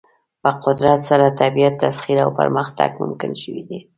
په 0.41 0.49
قدرت 0.65 0.99
سره 1.09 1.35
طبیعت 1.41 1.73
تسخیر 1.83 2.17
او 2.25 2.29
پرمختګ 2.39 2.89
ممکن 3.01 3.31
شوی 3.41 3.63
دی. 3.69 3.79